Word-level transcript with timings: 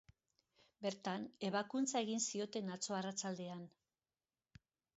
Bertan, 0.85 1.27
ebakuntza 1.49 2.01
egin 2.07 2.25
zioten 2.25 2.73
atzo 2.79 2.99
arratsaldean. 3.01 3.63